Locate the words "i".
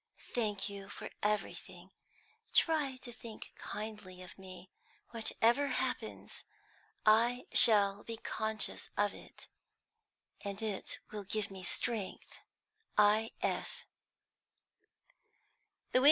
0.17-0.31, 7.05-7.45, 12.97-13.29